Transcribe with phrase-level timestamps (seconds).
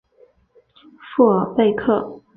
[1.15, 2.23] 富尔贝克。